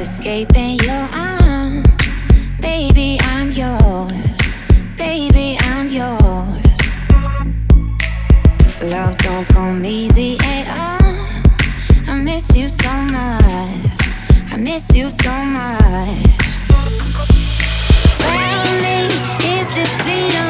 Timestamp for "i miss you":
12.14-12.70, 14.52-15.10